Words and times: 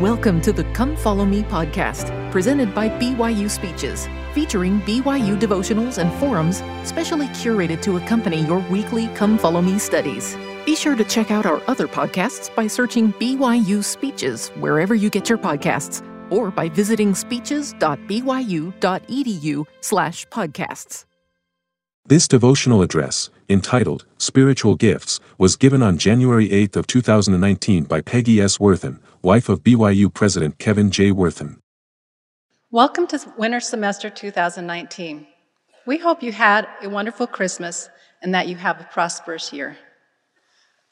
Welcome 0.00 0.40
to 0.42 0.52
the 0.54 0.64
Come 0.72 0.96
Follow 0.96 1.26
Me 1.26 1.42
podcast, 1.42 2.32
presented 2.32 2.74
by 2.74 2.88
BYU 2.88 3.50
Speeches, 3.50 4.08
featuring 4.32 4.80
BYU 4.80 5.38
devotionals 5.38 5.98
and 5.98 6.10
forums 6.18 6.62
specially 6.88 7.26
curated 7.26 7.82
to 7.82 7.98
accompany 7.98 8.40
your 8.46 8.60
weekly 8.70 9.08
Come 9.08 9.36
Follow 9.36 9.60
Me 9.60 9.78
studies. 9.78 10.38
Be 10.64 10.74
sure 10.74 10.96
to 10.96 11.04
check 11.04 11.30
out 11.30 11.44
our 11.44 11.60
other 11.66 11.86
podcasts 11.86 12.54
by 12.54 12.66
searching 12.66 13.12
BYU 13.12 13.84
Speeches 13.84 14.48
wherever 14.58 14.94
you 14.94 15.10
get 15.10 15.28
your 15.28 15.36
podcasts 15.36 16.02
or 16.32 16.50
by 16.50 16.70
visiting 16.70 17.14
speeches.byu.edu 17.14 19.66
slash 19.82 20.26
podcasts. 20.28 21.04
This 22.06 22.26
devotional 22.26 22.80
address, 22.80 23.28
entitled 23.50 24.06
Spiritual 24.16 24.76
Gifts, 24.76 25.20
was 25.36 25.56
given 25.56 25.82
on 25.82 25.98
January 25.98 26.50
8 26.50 26.76
of 26.76 26.86
2019 26.86 27.84
by 27.84 28.00
Peggy 28.00 28.40
S. 28.40 28.58
Worthen, 28.58 28.98
wife 29.22 29.50
of 29.50 29.62
BYU 29.62 30.12
President 30.12 30.58
Kevin 30.58 30.90
J. 30.90 31.10
Worthen. 31.10 31.60
Welcome 32.70 33.06
to 33.08 33.20
winter 33.36 33.60
semester 33.60 34.08
2019. 34.08 35.26
We 35.86 35.98
hope 35.98 36.22
you 36.22 36.32
had 36.32 36.66
a 36.82 36.88
wonderful 36.88 37.26
Christmas 37.26 37.90
and 38.22 38.34
that 38.34 38.48
you 38.48 38.56
have 38.56 38.80
a 38.80 38.88
prosperous 38.90 39.52
year. 39.52 39.76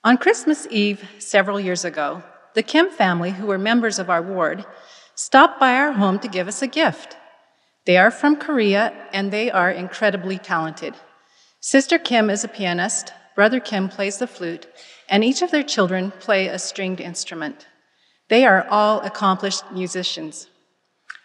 On 0.04 0.18
Christmas 0.18 0.66
Eve 0.70 1.08
several 1.18 1.58
years 1.58 1.86
ago, 1.86 2.22
the 2.54 2.62
Kim 2.62 2.90
family, 2.90 3.30
who 3.30 3.46
were 3.46 3.56
members 3.56 3.98
of 3.98 4.10
our 4.10 4.20
ward, 4.20 4.66
stopped 5.14 5.58
by 5.58 5.74
our 5.76 5.92
home 5.92 6.18
to 6.18 6.28
give 6.28 6.48
us 6.48 6.60
a 6.60 6.66
gift. 6.66 7.16
They 7.86 7.96
are 7.96 8.10
from 8.10 8.36
Korea 8.36 8.92
and 9.10 9.30
they 9.30 9.50
are 9.50 9.70
incredibly 9.70 10.36
talented. 10.36 10.94
Sister 11.60 11.98
Kim 11.98 12.28
is 12.28 12.44
a 12.44 12.48
pianist, 12.48 13.10
brother 13.34 13.58
Kim 13.58 13.88
plays 13.88 14.18
the 14.18 14.26
flute, 14.26 14.66
and 15.08 15.24
each 15.24 15.40
of 15.40 15.50
their 15.50 15.62
children 15.62 16.10
play 16.20 16.48
a 16.48 16.58
stringed 16.58 17.00
instrument. 17.00 17.66
They 18.28 18.44
are 18.44 18.66
all 18.68 19.00
accomplished 19.00 19.64
musicians. 19.72 20.48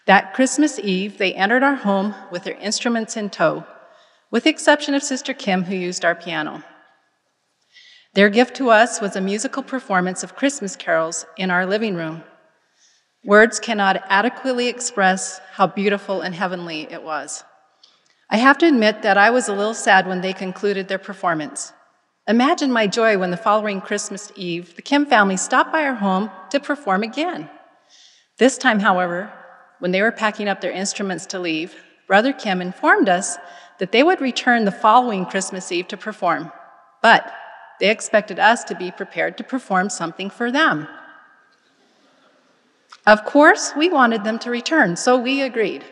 That 0.05 0.33
Christmas 0.33 0.79
Eve, 0.79 1.17
they 1.17 1.33
entered 1.33 1.63
our 1.63 1.75
home 1.75 2.15
with 2.31 2.43
their 2.43 2.57
instruments 2.59 3.17
in 3.17 3.29
tow, 3.29 3.65
with 4.31 4.43
the 4.45 4.49
exception 4.49 4.93
of 4.93 5.03
Sister 5.03 5.33
Kim, 5.33 5.63
who 5.63 5.75
used 5.75 6.03
our 6.03 6.15
piano. 6.15 6.63
Their 8.13 8.29
gift 8.29 8.55
to 8.57 8.69
us 8.69 9.01
was 9.01 9.15
a 9.15 9.21
musical 9.21 9.63
performance 9.63 10.23
of 10.23 10.35
Christmas 10.35 10.75
carols 10.75 11.25
in 11.37 11.51
our 11.51 11.65
living 11.65 11.95
room. 11.95 12.23
Words 13.25 13.59
cannot 13.59 14.03
adequately 14.07 14.67
express 14.67 15.39
how 15.53 15.67
beautiful 15.67 16.21
and 16.21 16.35
heavenly 16.35 16.91
it 16.91 17.03
was. 17.03 17.43
I 18.29 18.37
have 18.37 18.57
to 18.59 18.67
admit 18.67 19.01
that 19.01 19.17
I 19.17 19.29
was 19.29 19.47
a 19.47 19.53
little 19.53 19.73
sad 19.73 20.07
when 20.07 20.21
they 20.21 20.33
concluded 20.33 20.87
their 20.87 20.99
performance. 20.99 21.73
Imagine 22.27 22.71
my 22.71 22.87
joy 22.87 23.17
when 23.17 23.31
the 23.31 23.37
following 23.37 23.81
Christmas 23.81 24.31
Eve, 24.37 24.75
the 24.77 24.81
Kim 24.81 25.05
family 25.05 25.35
stopped 25.35 25.73
by 25.73 25.83
our 25.83 25.95
home 25.95 26.31
to 26.51 26.59
perform 26.59 27.03
again. 27.03 27.49
This 28.37 28.57
time, 28.57 28.79
however, 28.79 29.31
when 29.79 29.91
they 29.91 30.01
were 30.01 30.11
packing 30.11 30.47
up 30.47 30.61
their 30.61 30.71
instruments 30.71 31.25
to 31.27 31.39
leave, 31.39 31.75
Brother 32.07 32.31
Kim 32.31 32.61
informed 32.61 33.09
us 33.09 33.37
that 33.79 33.91
they 33.91 34.03
would 34.03 34.21
return 34.21 34.63
the 34.63 34.71
following 34.71 35.25
Christmas 35.25 35.69
Eve 35.69 35.89
to 35.89 35.97
perform, 35.97 36.49
but 37.01 37.29
they 37.81 37.89
expected 37.89 38.39
us 38.39 38.63
to 38.65 38.75
be 38.75 38.89
prepared 38.89 39.37
to 39.37 39.43
perform 39.43 39.89
something 39.89 40.29
for 40.29 40.49
them. 40.49 40.87
Of 43.05 43.25
course, 43.25 43.73
we 43.75 43.89
wanted 43.89 44.23
them 44.23 44.39
to 44.39 44.49
return, 44.49 44.95
so 44.95 45.17
we 45.17 45.41
agreed. 45.41 45.83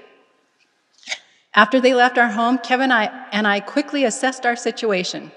After 1.54 1.82
they 1.82 1.94
left 1.94 2.18
our 2.18 2.30
home, 2.30 2.58
Kevin 2.58 2.90
and 2.92 3.46
I, 3.46 3.60
quickly 3.60 4.06
assessed 4.06 4.46
our 4.46 4.56
situation. 4.56 5.34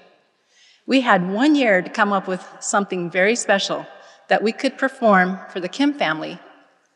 We 0.87 1.01
had 1.01 1.29
one 1.29 1.55
year 1.55 1.81
to 1.81 1.89
come 1.89 2.13
up 2.13 2.27
with 2.27 2.45
something 2.59 3.09
very 3.09 3.35
special 3.35 3.85
that 4.27 4.43
we 4.43 4.51
could 4.51 4.77
perform 4.77 5.39
for 5.49 5.59
the 5.59 5.69
Kim 5.69 5.93
family, 5.93 6.39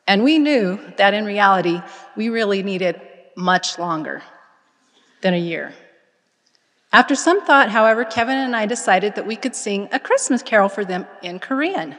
and 0.07 0.23
we 0.23 0.39
knew 0.39 0.79
that 0.97 1.13
in 1.13 1.25
reality, 1.25 1.81
we 2.15 2.29
really 2.29 2.63
needed 2.63 2.99
much 3.35 3.79
longer 3.79 4.21
than 5.21 5.33
a 5.33 5.37
year. 5.37 5.73
After 6.91 7.15
some 7.15 7.45
thought, 7.45 7.69
however, 7.69 8.03
Kevin 8.03 8.37
and 8.37 8.55
I 8.55 8.65
decided 8.65 9.15
that 9.15 9.27
we 9.27 9.35
could 9.35 9.55
sing 9.55 9.87
a 9.91 9.99
Christmas 9.99 10.41
carol 10.41 10.69
for 10.69 10.83
them 10.83 11.05
in 11.21 11.39
Korean. 11.39 11.95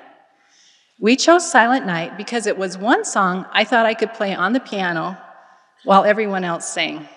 We 0.98 1.16
chose 1.16 1.50
Silent 1.50 1.86
Night 1.86 2.16
because 2.16 2.46
it 2.46 2.58
was 2.58 2.76
one 2.76 3.04
song 3.04 3.46
I 3.52 3.64
thought 3.64 3.86
I 3.86 3.94
could 3.94 4.12
play 4.12 4.34
on 4.34 4.52
the 4.52 4.60
piano 4.60 5.16
while 5.84 6.04
everyone 6.04 6.44
else 6.44 6.68
sang. 6.68 7.08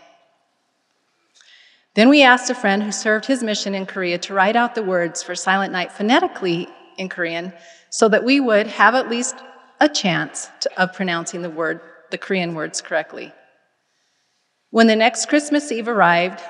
Then 1.95 2.09
we 2.09 2.23
asked 2.23 2.49
a 2.49 2.55
friend 2.55 2.81
who 2.81 2.91
served 2.91 3.25
his 3.25 3.43
mission 3.43 3.75
in 3.75 3.85
Korea 3.85 4.17
to 4.19 4.33
write 4.33 4.55
out 4.55 4.73
the 4.73 4.83
words 4.83 5.21
for 5.21 5.35
Silent 5.35 5.71
Night 5.71 5.91
phonetically 5.91 6.67
in 6.97 7.07
Korean 7.07 7.53
so 7.91 8.09
that 8.09 8.23
we 8.23 8.39
would 8.39 8.67
have 8.67 8.95
at 8.95 9.09
least 9.09 9.35
a 9.79 9.87
chance 9.87 10.49
to, 10.61 10.81
of 10.81 10.93
pronouncing 10.93 11.43
the 11.43 11.49
word, 11.49 11.81
the 12.09 12.17
Korean 12.17 12.55
words 12.55 12.81
correctly. 12.81 13.31
When 14.71 14.87
the 14.87 14.95
next 14.95 15.27
Christmas 15.27 15.71
Eve 15.71 15.87
arrived, 15.87 16.41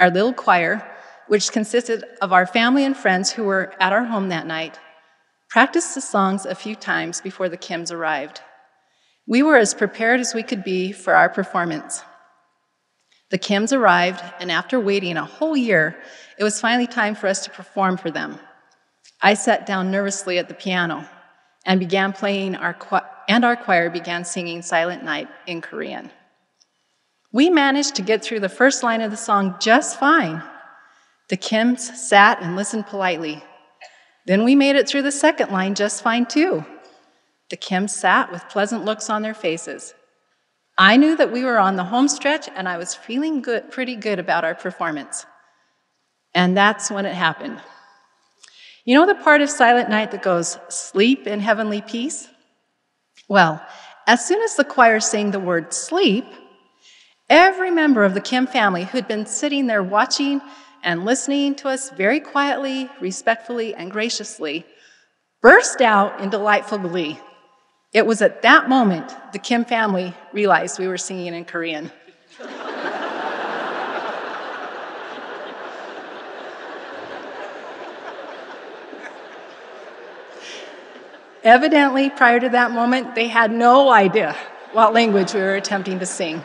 our 0.00 0.10
little 0.10 0.32
choir, 0.32 0.84
which 1.28 1.52
consisted 1.52 2.04
of 2.20 2.32
our 2.32 2.46
family 2.46 2.84
and 2.84 2.96
friends 2.96 3.30
who 3.30 3.44
were 3.44 3.72
at 3.80 3.92
our 3.92 4.04
home 4.04 4.30
that 4.30 4.46
night, 4.46 4.80
practiced 5.48 5.94
the 5.94 6.00
songs 6.00 6.44
a 6.44 6.56
few 6.56 6.74
times 6.74 7.20
before 7.20 7.48
the 7.48 7.56
Kims 7.56 7.92
arrived. 7.92 8.40
We 9.28 9.44
were 9.44 9.56
as 9.56 9.74
prepared 9.74 10.18
as 10.18 10.34
we 10.34 10.42
could 10.42 10.64
be 10.64 10.90
for 10.90 11.14
our 11.14 11.28
performance. 11.28 12.02
The 13.30 13.38
Kims 13.38 13.76
arrived, 13.76 14.22
and 14.40 14.52
after 14.52 14.78
waiting 14.78 15.16
a 15.16 15.24
whole 15.24 15.56
year, 15.56 15.96
it 16.38 16.44
was 16.44 16.60
finally 16.60 16.86
time 16.86 17.14
for 17.14 17.26
us 17.26 17.44
to 17.44 17.50
perform 17.50 17.96
for 17.96 18.10
them. 18.10 18.38
I 19.20 19.34
sat 19.34 19.66
down 19.66 19.90
nervously 19.90 20.38
at 20.38 20.48
the 20.48 20.54
piano 20.54 21.08
and 21.64 21.80
began 21.80 22.12
playing 22.12 22.54
our 22.56 22.76
and 23.28 23.44
our 23.44 23.56
choir 23.56 23.90
began 23.90 24.24
singing 24.24 24.62
Silent 24.62 25.02
Night 25.02 25.28
in 25.46 25.60
Korean. 25.60 26.10
We 27.32 27.50
managed 27.50 27.96
to 27.96 28.02
get 28.02 28.22
through 28.22 28.40
the 28.40 28.48
first 28.48 28.84
line 28.84 29.00
of 29.00 29.10
the 29.10 29.16
song 29.16 29.56
just 29.58 29.98
fine. 29.98 30.42
The 31.28 31.36
Kims 31.36 31.80
sat 31.80 32.40
and 32.40 32.54
listened 32.54 32.86
politely, 32.86 33.42
then 34.26 34.42
we 34.42 34.56
made 34.56 34.76
it 34.76 34.88
through 34.88 35.02
the 35.02 35.12
second 35.12 35.52
line 35.52 35.74
just 35.74 36.02
fine, 36.02 36.26
too. 36.26 36.64
The 37.48 37.56
Kims 37.56 37.90
sat 37.90 38.30
with 38.32 38.48
pleasant 38.48 38.84
looks 38.84 39.08
on 39.08 39.22
their 39.22 39.34
faces. 39.34 39.94
I 40.78 40.96
knew 40.96 41.16
that 41.16 41.32
we 41.32 41.44
were 41.44 41.58
on 41.58 41.76
the 41.76 41.84
home 41.84 42.08
stretch, 42.08 42.48
and 42.54 42.68
I 42.68 42.76
was 42.76 42.94
feeling 42.94 43.40
good, 43.40 43.70
pretty 43.70 43.96
good 43.96 44.18
about 44.18 44.44
our 44.44 44.54
performance. 44.54 45.24
And 46.34 46.56
that's 46.56 46.90
when 46.90 47.06
it 47.06 47.14
happened. 47.14 47.60
You 48.84 48.94
know 48.94 49.06
the 49.06 49.14
part 49.14 49.40
of 49.40 49.48
Silent 49.48 49.88
Night 49.88 50.10
that 50.10 50.22
goes, 50.22 50.58
sleep 50.68 51.26
in 51.26 51.40
heavenly 51.40 51.80
peace? 51.80 52.28
Well, 53.26 53.64
as 54.06 54.24
soon 54.24 54.42
as 54.42 54.54
the 54.54 54.64
choir 54.64 55.00
sang 55.00 55.30
the 55.30 55.40
word 55.40 55.72
sleep, 55.72 56.26
every 57.28 57.70
member 57.70 58.04
of 58.04 58.14
the 58.14 58.20
Kim 58.20 58.46
family 58.46 58.84
who'd 58.84 59.08
been 59.08 59.26
sitting 59.26 59.66
there 59.66 59.82
watching 59.82 60.40
and 60.84 61.04
listening 61.04 61.54
to 61.56 61.68
us 61.68 61.90
very 61.90 62.20
quietly, 62.20 62.88
respectfully, 63.00 63.74
and 63.74 63.90
graciously, 63.90 64.64
burst 65.42 65.80
out 65.80 66.20
in 66.20 66.30
delightful 66.30 66.78
glee. 66.78 67.18
It 67.92 68.04
was 68.06 68.20
at 68.22 68.42
that 68.42 68.68
moment 68.68 69.14
the 69.32 69.38
Kim 69.38 69.64
family 69.64 70.14
realized 70.32 70.78
we 70.78 70.88
were 70.88 70.98
singing 70.98 71.34
in 71.34 71.44
Korean. 71.44 71.90
Evidently, 81.44 82.10
prior 82.10 82.40
to 82.40 82.48
that 82.48 82.72
moment, 82.72 83.14
they 83.14 83.28
had 83.28 83.52
no 83.52 83.90
idea 83.90 84.36
what 84.72 84.92
language 84.92 85.32
we 85.32 85.40
were 85.40 85.54
attempting 85.54 86.00
to 86.00 86.06
sing. 86.06 86.42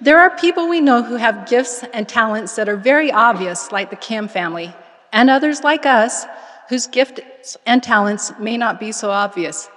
There 0.00 0.20
are 0.20 0.30
people 0.36 0.68
we 0.68 0.80
know 0.80 1.02
who 1.02 1.16
have 1.16 1.48
gifts 1.48 1.82
and 1.92 2.08
talents 2.08 2.54
that 2.54 2.68
are 2.68 2.76
very 2.76 3.10
obvious, 3.10 3.72
like 3.72 3.90
the 3.90 3.96
Kim 3.96 4.28
family, 4.28 4.72
and 5.12 5.30
others 5.30 5.62
like 5.62 5.86
us 5.86 6.26
whose 6.68 6.86
gifts 6.86 7.56
and 7.66 7.82
talents 7.82 8.32
may 8.38 8.56
not 8.56 8.78
be 8.78 8.92
so 8.92 9.10
obvious. 9.10 9.68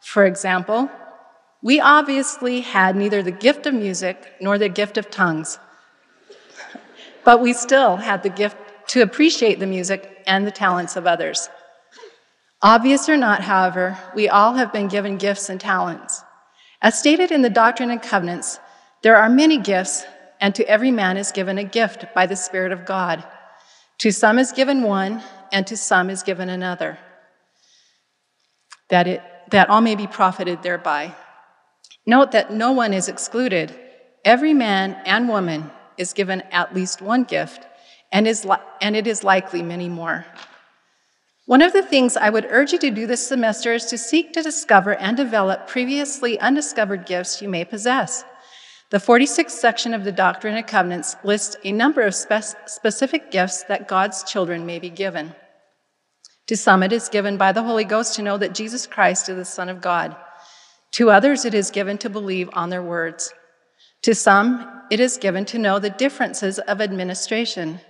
For 0.00 0.24
example, 0.24 0.90
we 1.62 1.78
obviously 1.80 2.60
had 2.60 2.96
neither 2.96 3.22
the 3.22 3.30
gift 3.30 3.66
of 3.66 3.74
music 3.74 4.32
nor 4.40 4.58
the 4.58 4.68
gift 4.68 4.96
of 4.98 5.10
tongues, 5.10 5.58
but 7.24 7.40
we 7.40 7.52
still 7.52 7.96
had 7.96 8.22
the 8.22 8.30
gift 8.30 8.56
to 8.88 9.02
appreciate 9.02 9.60
the 9.60 9.66
music 9.66 10.22
and 10.26 10.46
the 10.46 10.50
talents 10.50 10.96
of 10.96 11.06
others. 11.06 11.48
Obvious 12.62 13.08
or 13.08 13.16
not, 13.16 13.42
however, 13.42 13.96
we 14.14 14.28
all 14.28 14.54
have 14.54 14.72
been 14.72 14.88
given 14.88 15.16
gifts 15.16 15.48
and 15.48 15.60
talents. 15.60 16.24
As 16.82 16.98
stated 16.98 17.30
in 17.30 17.42
the 17.42 17.50
Doctrine 17.50 17.90
and 17.90 18.02
Covenants, 18.02 18.58
there 19.02 19.16
are 19.16 19.28
many 19.28 19.58
gifts, 19.58 20.04
and 20.40 20.54
to 20.54 20.66
every 20.66 20.90
man 20.90 21.16
is 21.16 21.32
given 21.32 21.58
a 21.58 21.64
gift 21.64 22.06
by 22.14 22.26
the 22.26 22.36
Spirit 22.36 22.72
of 22.72 22.84
God. 22.84 23.24
To 24.00 24.10
some 24.10 24.38
is 24.38 24.52
given 24.52 24.82
one, 24.82 25.22
and 25.52 25.66
to 25.66 25.76
some 25.76 26.08
is 26.08 26.22
given 26.22 26.48
another, 26.48 26.98
that, 28.88 29.06
it, 29.06 29.22
that 29.50 29.68
all 29.68 29.82
may 29.82 29.94
be 29.94 30.06
profited 30.06 30.62
thereby. 30.62 31.14
Note 32.06 32.32
that 32.32 32.50
no 32.50 32.72
one 32.72 32.94
is 32.94 33.08
excluded. 33.08 33.78
Every 34.24 34.54
man 34.54 34.96
and 35.04 35.28
woman 35.28 35.70
is 35.98 36.14
given 36.14 36.40
at 36.50 36.74
least 36.74 37.02
one 37.02 37.24
gift, 37.24 37.66
and, 38.10 38.26
is 38.26 38.46
li- 38.46 38.56
and 38.80 38.96
it 38.96 39.06
is 39.06 39.22
likely 39.22 39.62
many 39.62 39.90
more. 39.90 40.24
One 41.44 41.60
of 41.60 41.74
the 41.74 41.82
things 41.82 42.16
I 42.16 42.30
would 42.30 42.46
urge 42.48 42.72
you 42.72 42.78
to 42.78 42.90
do 42.90 43.06
this 43.06 43.26
semester 43.26 43.74
is 43.74 43.84
to 43.86 43.98
seek 43.98 44.32
to 44.32 44.42
discover 44.42 44.94
and 44.94 45.14
develop 45.14 45.68
previously 45.68 46.40
undiscovered 46.40 47.04
gifts 47.04 47.42
you 47.42 47.50
may 47.50 47.66
possess. 47.66 48.24
The 48.90 48.98
46th 48.98 49.50
section 49.50 49.94
of 49.94 50.02
the 50.02 50.10
Doctrine 50.10 50.56
and 50.56 50.66
Covenants 50.66 51.14
lists 51.22 51.56
a 51.62 51.70
number 51.70 52.02
of 52.02 52.12
spe- 52.12 52.56
specific 52.66 53.30
gifts 53.30 53.62
that 53.64 53.86
God's 53.86 54.24
children 54.24 54.66
may 54.66 54.80
be 54.80 54.90
given. 54.90 55.32
To 56.48 56.56
some, 56.56 56.82
it 56.82 56.92
is 56.92 57.08
given 57.08 57.36
by 57.36 57.52
the 57.52 57.62
Holy 57.62 57.84
Ghost 57.84 58.16
to 58.16 58.22
know 58.22 58.36
that 58.38 58.52
Jesus 58.52 58.88
Christ 58.88 59.28
is 59.28 59.36
the 59.36 59.44
Son 59.44 59.68
of 59.68 59.80
God. 59.80 60.16
To 60.92 61.08
others, 61.08 61.44
it 61.44 61.54
is 61.54 61.70
given 61.70 61.98
to 61.98 62.10
believe 62.10 62.50
on 62.52 62.70
their 62.70 62.82
words. 62.82 63.32
To 64.02 64.12
some, 64.12 64.82
it 64.90 64.98
is 64.98 65.18
given 65.18 65.44
to 65.44 65.58
know 65.58 65.78
the 65.78 65.90
differences 65.90 66.58
of 66.58 66.80
administration, 66.80 67.80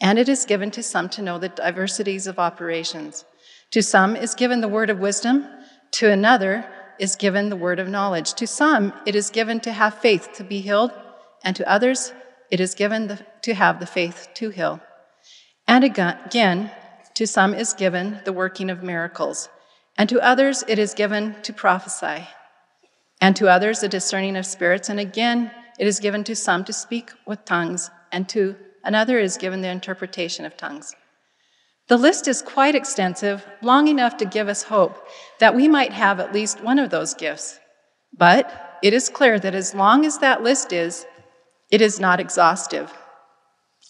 and 0.00 0.20
it 0.20 0.28
is 0.28 0.44
given 0.44 0.70
to 0.70 0.84
some 0.84 1.08
to 1.08 1.22
know 1.22 1.38
the 1.40 1.48
diversities 1.48 2.28
of 2.28 2.38
operations. 2.38 3.24
To 3.72 3.82
some 3.82 4.14
is 4.14 4.36
given 4.36 4.60
the 4.60 4.68
word 4.68 4.88
of 4.88 5.00
wisdom, 5.00 5.48
to 5.92 6.12
another 6.12 6.64
is 6.98 7.16
given 7.16 7.48
the 7.48 7.56
word 7.56 7.78
of 7.78 7.88
knowledge. 7.88 8.34
To 8.34 8.46
some, 8.46 8.92
it 9.06 9.14
is 9.14 9.30
given 9.30 9.60
to 9.60 9.72
have 9.72 9.94
faith 9.94 10.30
to 10.34 10.44
be 10.44 10.60
healed, 10.60 10.92
and 11.44 11.56
to 11.56 11.68
others, 11.70 12.12
it 12.50 12.60
is 12.60 12.74
given 12.74 13.08
the, 13.08 13.26
to 13.42 13.54
have 13.54 13.80
the 13.80 13.86
faith 13.86 14.28
to 14.34 14.50
heal. 14.50 14.80
And 15.66 15.84
again, 15.84 16.70
to 17.14 17.26
some 17.26 17.54
is 17.54 17.72
given 17.72 18.20
the 18.24 18.32
working 18.32 18.70
of 18.70 18.82
miracles, 18.82 19.48
and 19.96 20.08
to 20.08 20.20
others 20.20 20.64
it 20.68 20.78
is 20.78 20.94
given 20.94 21.36
to 21.42 21.52
prophesy, 21.52 22.28
and 23.20 23.36
to 23.36 23.48
others 23.48 23.80
the 23.80 23.88
discerning 23.88 24.36
of 24.36 24.46
spirits, 24.46 24.88
and 24.88 25.00
again 25.00 25.50
it 25.78 25.86
is 25.86 26.00
given 26.00 26.24
to 26.24 26.36
some 26.36 26.64
to 26.64 26.72
speak 26.72 27.10
with 27.26 27.44
tongues, 27.44 27.90
and 28.10 28.28
to 28.28 28.56
another 28.84 29.18
is 29.18 29.36
given 29.36 29.62
the 29.62 29.68
interpretation 29.68 30.44
of 30.44 30.56
tongues. 30.56 30.94
The 31.92 31.98
list 31.98 32.26
is 32.26 32.40
quite 32.40 32.74
extensive, 32.74 33.46
long 33.60 33.86
enough 33.86 34.16
to 34.16 34.24
give 34.24 34.48
us 34.48 34.62
hope 34.62 34.96
that 35.40 35.54
we 35.54 35.68
might 35.68 35.92
have 35.92 36.20
at 36.20 36.32
least 36.32 36.64
one 36.64 36.78
of 36.78 36.88
those 36.88 37.12
gifts. 37.12 37.60
But 38.16 38.78
it 38.82 38.94
is 38.94 39.10
clear 39.10 39.38
that 39.38 39.54
as 39.54 39.74
long 39.74 40.06
as 40.06 40.16
that 40.16 40.42
list 40.42 40.72
is, 40.72 41.04
it 41.70 41.82
is 41.82 42.00
not 42.00 42.18
exhaustive. 42.18 42.90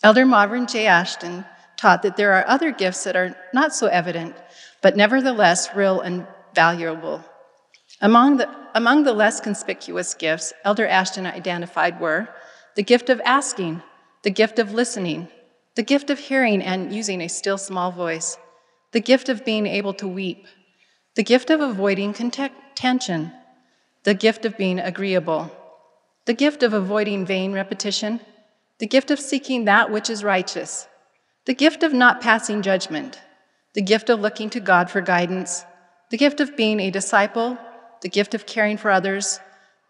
Elder 0.02 0.26
Marvin 0.26 0.66
J. 0.66 0.88
Ashton 0.88 1.44
taught 1.76 2.02
that 2.02 2.16
there 2.16 2.32
are 2.32 2.44
other 2.48 2.72
gifts 2.72 3.04
that 3.04 3.14
are 3.14 3.36
not 3.54 3.72
so 3.72 3.86
evident, 3.86 4.34
but 4.80 4.96
nevertheless 4.96 5.72
real 5.72 6.00
and 6.00 6.26
valuable. 6.56 7.24
Among 8.00 8.38
the, 8.38 8.48
among 8.74 9.04
the 9.04 9.12
less 9.12 9.38
conspicuous 9.38 10.12
gifts 10.14 10.52
Elder 10.64 10.88
Ashton 10.88 11.24
identified 11.24 12.00
were 12.00 12.28
the 12.74 12.82
gift 12.82 13.10
of 13.10 13.20
asking, 13.24 13.80
the 14.24 14.30
gift 14.30 14.58
of 14.58 14.74
listening, 14.74 15.28
the 15.74 15.82
gift 15.82 16.10
of 16.10 16.18
hearing 16.18 16.62
and 16.62 16.92
using 16.92 17.20
a 17.20 17.28
still 17.28 17.56
small 17.56 17.90
voice, 17.90 18.36
the 18.92 19.00
gift 19.00 19.28
of 19.28 19.44
being 19.44 19.66
able 19.66 19.94
to 19.94 20.06
weep, 20.06 20.46
the 21.14 21.22
gift 21.22 21.48
of 21.48 21.60
avoiding 21.60 22.12
contention, 22.12 23.32
the 24.04 24.14
gift 24.14 24.44
of 24.44 24.56
being 24.58 24.78
agreeable, 24.78 25.50
the 26.26 26.34
gift 26.34 26.62
of 26.62 26.72
avoiding 26.72 27.24
vain 27.24 27.52
repetition, 27.52 28.20
the 28.78 28.86
gift 28.86 29.10
of 29.10 29.18
seeking 29.18 29.64
that 29.64 29.90
which 29.90 30.10
is 30.10 30.22
righteous, 30.22 30.88
the 31.46 31.54
gift 31.54 31.82
of 31.82 31.92
not 31.92 32.20
passing 32.20 32.62
judgment, 32.62 33.20
the 33.74 33.82
gift 33.82 34.10
of 34.10 34.20
looking 34.20 34.50
to 34.50 34.60
God 34.60 34.90
for 34.90 35.00
guidance, 35.00 35.64
the 36.10 36.18
gift 36.18 36.40
of 36.40 36.56
being 36.56 36.80
a 36.80 36.90
disciple, 36.90 37.56
the 38.02 38.08
gift 38.08 38.34
of 38.34 38.44
caring 38.44 38.76
for 38.76 38.90
others, 38.90 39.40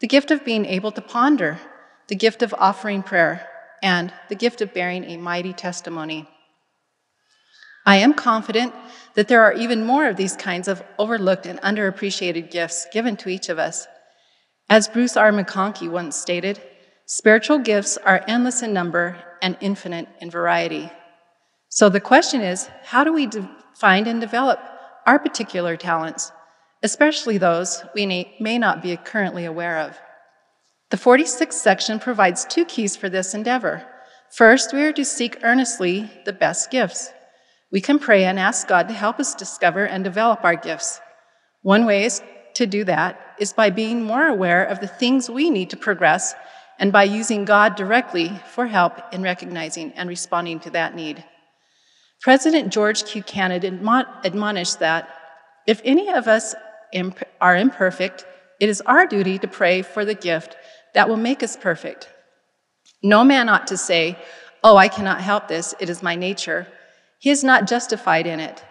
the 0.00 0.06
gift 0.06 0.31
of 0.31 0.44
being 0.44 0.64
able 0.64 0.93
to 0.93 1.00
ponder, 1.00 1.58
the 2.06 2.14
gift 2.14 2.43
of 2.43 2.55
offering 2.58 3.02
prayer, 3.02 3.49
and 3.82 4.12
the 4.29 4.34
gift 4.34 4.61
of 4.61 4.73
bearing 4.73 5.05
a 5.05 5.17
mighty 5.17 5.52
testimony. 5.52 6.29
I 7.84 7.96
am 7.96 8.14
confident 8.14 8.73
that 9.14 9.26
there 9.29 9.43
are 9.43 9.52
even 9.52 9.84
more 9.84 10.06
of 10.06 10.17
these 10.17 10.37
kinds 10.37 10.69
of 10.69 10.82
overlooked 10.99 11.46
and 11.46 11.61
underappreciated 11.62 12.50
gifts 12.50 12.87
given 12.93 13.17
to 13.19 13.29
each 13.29 13.49
of 13.49 13.58
us. 13.58 13.87
As 14.70 14.88
Bruce 14.88 15.17
R. 15.17 15.32
McConkie 15.32 15.90
once 15.90 16.17
stated, 16.17 16.62
spiritual 17.06 17.58
gifts 17.58 17.99
are 17.99 18.25
endless 18.29 18.62
in 18.62 18.73
number 18.73 19.17
and 19.43 19.56
infinite 19.61 20.08
in 20.20 20.31
variety. 20.31 20.90
So 21.69 21.88
the 21.88 22.00
question 22.00 22.40
is 22.40 22.70
how 22.84 23.02
do 23.02 23.12
we 23.12 23.26
de- 23.26 23.50
find 23.75 24.06
and 24.06 24.20
develop 24.20 24.61
our 25.05 25.19
particular 25.19 25.76
talents, 25.76 26.31
especially 26.84 27.38
those 27.38 27.82
we 27.94 28.06
may 28.38 28.58
not 28.58 28.81
be 28.82 28.96
currently 28.96 29.44
aware 29.44 29.79
of? 29.79 29.99
The 30.93 30.99
46th 30.99 31.55
section 31.55 31.99
provides 31.99 32.44
two 32.44 32.67
keys 32.67 32.97
for 32.97 33.09
this 33.09 33.33
endeavor. 33.33 33.83
First, 34.31 34.75
we 34.75 34.83
are 34.83 34.93
to 34.93 35.06
seek 35.06 35.39
earnestly 35.43 36.11
the 36.27 36.35
best 36.35 36.71
gifts. 36.71 37.11
We 37.71 37.81
can 37.81 37.99
pray 37.99 38.25
and 38.27 38.39
ask 38.39 38.69
God 38.69 38.89
to 38.89 38.94
help 38.94 39.19
us 39.19 39.35
discover 39.35 39.87
and 39.87 40.05
develop 40.05 40.44
our 40.44 40.55
gifts. 40.55 41.00
One 41.62 41.87
way 41.87 42.05
is 42.05 42.21
to 42.56 42.67
do 42.67 42.85
that 42.85 43.19
is 43.39 43.55
by 43.55 43.71
being 43.71 44.03
more 44.03 44.27
aware 44.27 44.65
of 44.65 44.81
the 44.81 44.87
things 44.87 45.31
we 45.31 45.49
need 45.49 45.71
to 45.71 45.79
progress 45.79 46.35
and 46.79 46.93
by 46.93 47.05
using 47.05 47.47
God 47.47 47.75
directly 47.75 48.31
for 48.50 48.67
help 48.67 49.00
in 49.15 49.23
recognizing 49.23 49.93
and 49.93 50.11
responding 50.11 50.61
to 50.61 50.71
that 50.73 50.94
need. 50.94 51.25
President 52.21 52.71
George 52.71 53.06
Q. 53.06 53.23
Cannon 53.23 53.65
admonished 54.25 54.81
that 54.81 55.09
if 55.67 55.81
any 55.87 56.11
of 56.11 56.29
us 56.29 56.55
are 57.41 57.56
imperfect, 57.56 58.27
it 58.61 58.69
is 58.69 58.83
our 58.83 59.06
duty 59.06 59.39
to 59.39 59.49
pray 59.49 59.81
for 59.81 60.05
the 60.05 60.15
gift 60.15 60.56
that 60.94 61.09
will 61.09 61.17
make 61.17 61.43
us 61.43 61.56
perfect. 61.56 62.09
No 63.03 63.25
man 63.25 63.49
ought 63.49 63.67
to 63.69 63.77
say, 63.77 64.19
Oh, 64.65 64.77
I 64.77 64.89
cannot 64.89 65.21
help 65.21 65.49
this, 65.49 65.75
it 65.81 65.91
is 65.91 66.03
my 66.03 66.15
nature. 66.15 66.69
He 67.19 67.31
is 67.31 67.43
not 67.43 67.67
justified 67.67 68.27
in 68.27 68.39
it, 68.39 68.62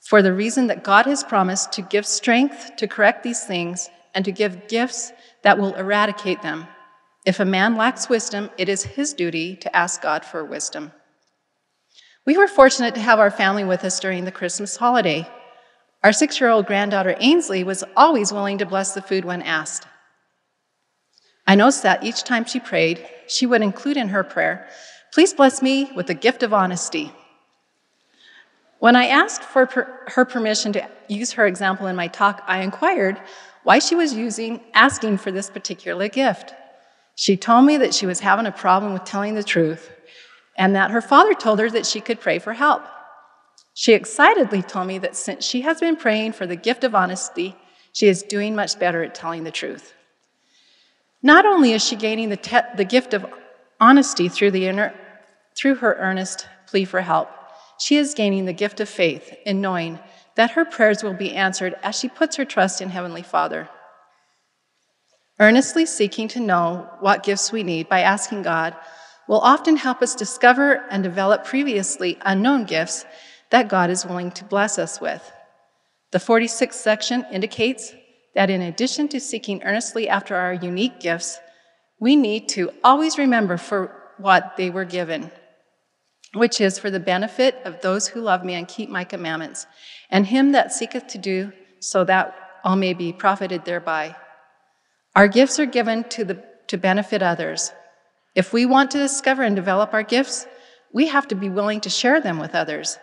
for 0.00 0.22
the 0.22 0.32
reason 0.32 0.66
that 0.68 0.84
God 0.84 1.04
has 1.06 1.22
promised 1.22 1.72
to 1.72 1.82
give 1.82 2.06
strength 2.06 2.76
to 2.76 2.88
correct 2.88 3.22
these 3.22 3.44
things 3.44 3.90
and 4.14 4.24
to 4.24 4.32
give 4.32 4.68
gifts 4.68 5.12
that 5.42 5.58
will 5.58 5.74
eradicate 5.74 6.40
them. 6.42 6.66
If 7.26 7.40
a 7.40 7.44
man 7.44 7.76
lacks 7.76 8.08
wisdom, 8.08 8.50
it 8.56 8.68
is 8.68 8.82
his 8.82 9.12
duty 9.12 9.56
to 9.56 9.76
ask 9.76 10.00
God 10.00 10.24
for 10.24 10.44
wisdom. 10.44 10.92
We 12.24 12.38
were 12.38 12.48
fortunate 12.48 12.94
to 12.94 13.00
have 13.00 13.18
our 13.18 13.30
family 13.30 13.64
with 13.64 13.84
us 13.84 14.00
during 14.00 14.24
the 14.24 14.32
Christmas 14.32 14.76
holiday. 14.76 15.28
Our 16.02 16.12
six 16.12 16.40
year 16.40 16.50
old 16.50 16.66
granddaughter 16.66 17.16
Ainsley 17.20 17.62
was 17.62 17.84
always 17.96 18.32
willing 18.32 18.58
to 18.58 18.66
bless 18.66 18.94
the 18.94 19.02
food 19.02 19.24
when 19.24 19.42
asked. 19.42 19.86
I 21.46 21.54
noticed 21.54 21.82
that 21.84 22.04
each 22.04 22.24
time 22.24 22.44
she 22.44 22.60
prayed, 22.60 23.06
she 23.28 23.46
would 23.46 23.62
include 23.62 23.96
in 23.96 24.08
her 24.08 24.24
prayer, 24.24 24.68
Please 25.12 25.32
bless 25.32 25.62
me 25.62 25.90
with 25.94 26.08
the 26.08 26.14
gift 26.14 26.42
of 26.42 26.52
honesty. 26.52 27.10
When 28.80 28.96
I 28.96 29.06
asked 29.06 29.42
for 29.42 29.66
per- 29.66 30.04
her 30.08 30.24
permission 30.26 30.72
to 30.74 30.86
use 31.08 31.32
her 31.32 31.46
example 31.46 31.86
in 31.86 31.96
my 31.96 32.08
talk, 32.08 32.42
I 32.46 32.58
inquired 32.58 33.18
why 33.62 33.78
she 33.78 33.94
was 33.94 34.12
using, 34.12 34.60
asking 34.74 35.18
for 35.18 35.32
this 35.32 35.48
particular 35.48 36.08
gift. 36.08 36.52
She 37.14 37.36
told 37.36 37.64
me 37.64 37.78
that 37.78 37.94
she 37.94 38.04
was 38.04 38.20
having 38.20 38.44
a 38.46 38.52
problem 38.52 38.92
with 38.92 39.04
telling 39.04 39.34
the 39.34 39.42
truth 39.42 39.90
and 40.56 40.74
that 40.76 40.90
her 40.90 41.00
father 41.00 41.32
told 41.32 41.58
her 41.60 41.70
that 41.70 41.86
she 41.86 42.00
could 42.00 42.20
pray 42.20 42.38
for 42.38 42.52
help. 42.52 42.84
She 43.72 43.92
excitedly 43.94 44.62
told 44.62 44.86
me 44.86 44.98
that 44.98 45.16
since 45.16 45.44
she 45.44 45.62
has 45.62 45.80
been 45.80 45.96
praying 45.96 46.32
for 46.32 46.46
the 46.46 46.56
gift 46.56 46.84
of 46.84 46.94
honesty, 46.94 47.56
she 47.92 48.06
is 48.06 48.22
doing 48.22 48.54
much 48.54 48.78
better 48.78 49.02
at 49.02 49.14
telling 49.14 49.44
the 49.44 49.50
truth. 49.50 49.94
Not 51.22 51.46
only 51.46 51.72
is 51.72 51.84
she 51.84 51.96
gaining 51.96 52.28
the, 52.28 52.36
te- 52.36 52.60
the 52.76 52.84
gift 52.84 53.14
of 53.14 53.26
honesty 53.80 54.28
through, 54.28 54.52
the 54.52 54.66
inner, 54.66 54.94
through 55.56 55.76
her 55.76 55.94
earnest 55.94 56.46
plea 56.66 56.84
for 56.84 57.00
help, 57.00 57.28
she 57.78 57.96
is 57.96 58.14
gaining 58.14 58.44
the 58.44 58.52
gift 58.52 58.80
of 58.80 58.88
faith 58.88 59.34
in 59.44 59.60
knowing 59.60 59.98
that 60.36 60.52
her 60.52 60.64
prayers 60.64 61.02
will 61.02 61.14
be 61.14 61.34
answered 61.34 61.74
as 61.82 61.98
she 61.98 62.08
puts 62.08 62.36
her 62.36 62.44
trust 62.44 62.80
in 62.80 62.90
Heavenly 62.90 63.22
Father. 63.22 63.68
Earnestly 65.38 65.84
seeking 65.84 66.28
to 66.28 66.40
know 66.40 66.88
what 67.00 67.22
gifts 67.22 67.52
we 67.52 67.62
need 67.62 67.88
by 67.88 68.00
asking 68.00 68.42
God 68.42 68.74
will 69.28 69.40
often 69.40 69.76
help 69.76 70.02
us 70.02 70.14
discover 70.14 70.84
and 70.90 71.02
develop 71.02 71.44
previously 71.44 72.16
unknown 72.22 72.64
gifts 72.64 73.04
that 73.50 73.68
God 73.68 73.90
is 73.90 74.06
willing 74.06 74.30
to 74.32 74.44
bless 74.44 74.78
us 74.78 75.00
with. 75.00 75.32
The 76.12 76.18
46th 76.18 76.74
section 76.74 77.26
indicates 77.32 77.92
that 78.36 78.50
in 78.50 78.60
addition 78.60 79.08
to 79.08 79.18
seeking 79.18 79.62
earnestly 79.64 80.08
after 80.08 80.36
our 80.36 80.52
unique 80.52 81.00
gifts, 81.00 81.40
we 81.98 82.14
need 82.14 82.48
to 82.50 82.70
always 82.84 83.18
remember 83.18 83.56
for 83.56 83.90
what 84.18 84.56
they 84.58 84.68
were 84.68 84.84
given, 84.84 85.32
which 86.34 86.60
is 86.60 86.78
for 86.78 86.90
the 86.90 87.00
benefit 87.00 87.56
of 87.64 87.80
those 87.80 88.06
who 88.06 88.20
love 88.20 88.44
me 88.44 88.52
and 88.52 88.68
keep 88.68 88.90
my 88.90 89.04
commandments, 89.04 89.66
and 90.10 90.26
him 90.26 90.52
that 90.52 90.70
seeketh 90.70 91.06
to 91.08 91.18
do 91.18 91.50
so 91.80 92.04
that 92.04 92.34
all 92.62 92.76
may 92.76 92.92
be 92.92 93.10
profited 93.10 93.64
thereby. 93.64 94.14
Our 95.14 95.28
gifts 95.28 95.58
are 95.58 95.66
given 95.66 96.04
to, 96.10 96.24
the, 96.24 96.44
to 96.66 96.76
benefit 96.76 97.22
others. 97.22 97.72
If 98.34 98.52
we 98.52 98.66
want 98.66 98.90
to 98.90 98.98
discover 98.98 99.44
and 99.44 99.56
develop 99.56 99.94
our 99.94 100.02
gifts, 100.02 100.46
we 100.92 101.06
have 101.06 101.26
to 101.28 101.34
be 101.34 101.48
willing 101.48 101.80
to 101.80 101.90
share 101.90 102.20
them 102.20 102.38
with 102.38 102.54
others. 102.54 102.98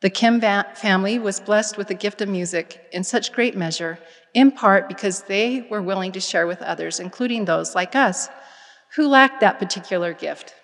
The 0.00 0.10
Kim 0.10 0.40
family 0.40 1.18
was 1.18 1.40
blessed 1.40 1.76
with 1.76 1.88
the 1.88 1.94
gift 1.94 2.20
of 2.20 2.28
music 2.28 2.86
in 2.92 3.02
such 3.02 3.32
great 3.32 3.56
measure, 3.56 3.98
in 4.32 4.52
part 4.52 4.86
because 4.86 5.22
they 5.22 5.66
were 5.70 5.82
willing 5.82 6.12
to 6.12 6.20
share 6.20 6.46
with 6.46 6.62
others, 6.62 7.00
including 7.00 7.44
those 7.44 7.74
like 7.74 7.96
us 7.96 8.28
who 8.94 9.08
lacked 9.08 9.40
that 9.40 9.58
particular 9.58 10.12
gift. 10.12 10.54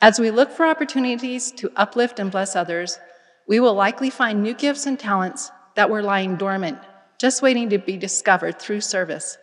As 0.00 0.18
we 0.18 0.30
look 0.30 0.50
for 0.50 0.66
opportunities 0.66 1.52
to 1.52 1.72
uplift 1.76 2.18
and 2.18 2.30
bless 2.30 2.56
others, 2.56 2.98
we 3.46 3.60
will 3.60 3.74
likely 3.74 4.10
find 4.10 4.42
new 4.42 4.54
gifts 4.54 4.86
and 4.86 4.98
talents 4.98 5.52
that 5.76 5.90
were 5.90 6.02
lying 6.02 6.36
dormant, 6.36 6.78
just 7.18 7.42
waiting 7.42 7.70
to 7.70 7.78
be 7.78 7.96
discovered 7.96 8.58
through 8.58 8.80
service. 8.80 9.38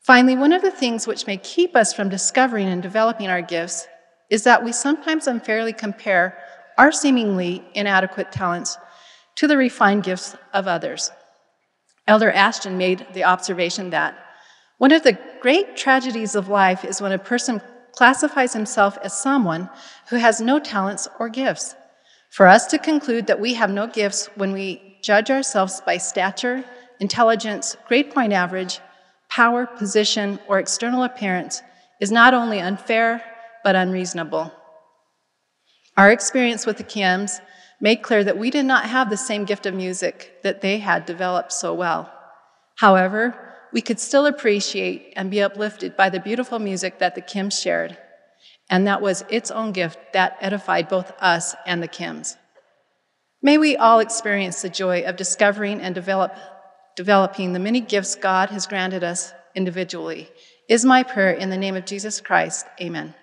Finally, 0.00 0.36
one 0.36 0.52
of 0.52 0.62
the 0.62 0.70
things 0.70 1.06
which 1.06 1.26
may 1.26 1.36
keep 1.38 1.74
us 1.74 1.92
from 1.92 2.08
discovering 2.08 2.68
and 2.68 2.82
developing 2.82 3.28
our 3.28 3.42
gifts 3.42 3.86
is 4.30 4.44
that 4.44 4.62
we 4.62 4.72
sometimes 4.72 5.26
unfairly 5.26 5.72
compare 5.72 6.38
our 6.78 6.92
seemingly 6.92 7.64
inadequate 7.74 8.32
talents 8.32 8.78
to 9.36 9.46
the 9.46 9.56
refined 9.56 10.02
gifts 10.02 10.36
of 10.52 10.66
others. 10.66 11.10
Elder 12.06 12.30
Ashton 12.30 12.76
made 12.76 13.06
the 13.12 13.24
observation 13.24 13.90
that 13.90 14.18
one 14.78 14.92
of 14.92 15.04
the 15.04 15.18
great 15.40 15.76
tragedies 15.76 16.34
of 16.34 16.48
life 16.48 16.84
is 16.84 17.00
when 17.00 17.12
a 17.12 17.18
person 17.18 17.62
classifies 17.92 18.52
himself 18.52 18.98
as 19.02 19.16
someone 19.16 19.70
who 20.08 20.16
has 20.16 20.40
no 20.40 20.58
talents 20.58 21.06
or 21.18 21.28
gifts. 21.28 21.74
For 22.30 22.46
us 22.46 22.66
to 22.66 22.78
conclude 22.78 23.26
that 23.26 23.40
we 23.40 23.54
have 23.54 23.70
no 23.70 23.86
gifts 23.86 24.26
when 24.34 24.52
we 24.52 24.98
judge 25.02 25.30
ourselves 25.30 25.80
by 25.84 25.98
stature, 25.98 26.64
intelligence, 26.98 27.76
grade 27.86 28.10
point 28.10 28.32
average, 28.32 28.80
power, 29.28 29.66
position, 29.66 30.38
or 30.48 30.58
external 30.58 31.04
appearance 31.04 31.62
is 32.00 32.10
not 32.10 32.34
only 32.34 32.58
unfair, 32.58 33.22
but 33.62 33.76
unreasonable. 33.76 34.52
Our 35.96 36.10
experience 36.10 36.64
with 36.64 36.78
the 36.78 36.84
Kims 36.84 37.40
made 37.80 38.02
clear 38.02 38.24
that 38.24 38.38
we 38.38 38.50
did 38.50 38.64
not 38.64 38.86
have 38.86 39.10
the 39.10 39.16
same 39.16 39.44
gift 39.44 39.66
of 39.66 39.74
music 39.74 40.38
that 40.42 40.62
they 40.62 40.78
had 40.78 41.04
developed 41.04 41.52
so 41.52 41.74
well. 41.74 42.10
However, 42.76 43.54
we 43.72 43.82
could 43.82 44.00
still 44.00 44.26
appreciate 44.26 45.12
and 45.16 45.30
be 45.30 45.42
uplifted 45.42 45.96
by 45.96 46.08
the 46.08 46.20
beautiful 46.20 46.58
music 46.58 46.98
that 46.98 47.14
the 47.14 47.22
Kims 47.22 47.60
shared, 47.60 47.98
and 48.70 48.86
that 48.86 49.02
was 49.02 49.24
its 49.28 49.50
own 49.50 49.72
gift 49.72 49.98
that 50.12 50.36
edified 50.40 50.88
both 50.88 51.12
us 51.20 51.54
and 51.66 51.82
the 51.82 51.88
Kims. 51.88 52.36
May 53.42 53.58
we 53.58 53.76
all 53.76 53.98
experience 53.98 54.62
the 54.62 54.68
joy 54.70 55.02
of 55.02 55.16
discovering 55.16 55.80
and 55.80 55.94
develop, 55.94 56.34
developing 56.96 57.52
the 57.52 57.58
many 57.58 57.80
gifts 57.80 58.14
God 58.14 58.50
has 58.50 58.66
granted 58.66 59.04
us 59.04 59.32
individually, 59.54 60.30
is 60.68 60.84
my 60.84 61.02
prayer 61.02 61.32
in 61.32 61.50
the 61.50 61.58
name 61.58 61.76
of 61.76 61.84
Jesus 61.84 62.20
Christ. 62.20 62.66
Amen. 62.80 63.14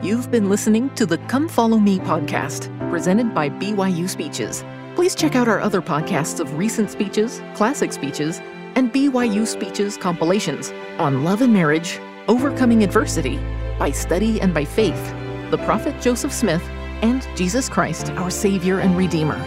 You've 0.00 0.30
been 0.30 0.48
listening 0.48 0.90
to 0.90 1.06
the 1.06 1.18
Come 1.26 1.48
Follow 1.48 1.76
Me 1.76 1.98
podcast, 1.98 2.68
presented 2.88 3.34
by 3.34 3.50
BYU 3.50 4.08
Speeches. 4.08 4.64
Please 4.94 5.16
check 5.16 5.34
out 5.34 5.48
our 5.48 5.58
other 5.58 5.82
podcasts 5.82 6.38
of 6.38 6.56
recent 6.56 6.88
speeches, 6.88 7.42
classic 7.56 7.92
speeches, 7.92 8.38
and 8.76 8.92
BYU 8.92 9.44
Speeches 9.44 9.96
compilations 9.96 10.70
on 11.00 11.24
love 11.24 11.42
and 11.42 11.52
marriage, 11.52 11.98
overcoming 12.28 12.84
adversity, 12.84 13.40
by 13.76 13.90
study 13.90 14.40
and 14.40 14.54
by 14.54 14.64
faith, 14.64 15.12
the 15.50 15.58
prophet 15.64 16.00
Joseph 16.00 16.32
Smith, 16.32 16.62
and 17.02 17.26
Jesus 17.34 17.68
Christ, 17.68 18.12
our 18.12 18.30
Savior 18.30 18.78
and 18.78 18.96
Redeemer. 18.96 19.42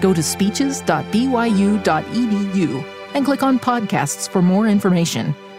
Go 0.00 0.12
to 0.12 0.24
speeches.byu.edu 0.24 2.84
and 3.14 3.24
click 3.24 3.44
on 3.44 3.60
podcasts 3.60 4.28
for 4.28 4.42
more 4.42 4.66
information. 4.66 5.36